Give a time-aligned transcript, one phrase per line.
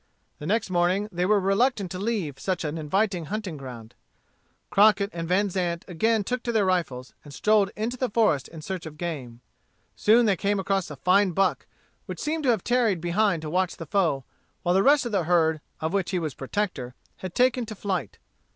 [0.39, 3.93] The next morning they were reluctant to leave such an inviting hunting ground.
[4.71, 8.87] Crockett and Vanzant again took to their rifles, and strolled into the forest in search
[8.87, 9.41] of game.
[9.95, 11.67] Soon they came across a fine buck,
[12.07, 14.23] which seemed to have tarried behind to watch the foe,
[14.63, 18.17] while the rest of the herd, of which he was protector, had taken to flight.